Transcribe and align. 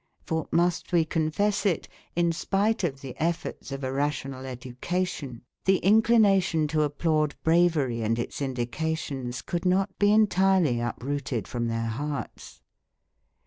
For 0.25 0.47
must 0.51 0.91
we 0.93 1.05
confess 1.05 1.63
it, 1.63 1.87
in 2.15 2.31
spite 2.31 2.83
of 2.83 3.01
the 3.01 3.13
efforts 3.21 3.71
of 3.71 3.83
a 3.83 3.91
rational 3.93 4.47
education, 4.47 5.43
the 5.65 5.77
inclination 5.77 6.67
to 6.69 6.81
applaud 6.81 7.35
bravery 7.43 8.01
and 8.01 8.17
its 8.17 8.41
indications 8.41 9.43
could 9.43 9.63
not 9.63 9.99
be 9.99 10.11
entirely 10.11 10.79
uprooted 10.79 11.47
from 11.47 11.67
their 11.67 11.85
hearts. 11.85 12.61